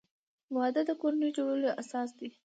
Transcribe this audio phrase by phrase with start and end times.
[0.55, 2.29] وادۀ د کورنۍ جوړولو اساس دی.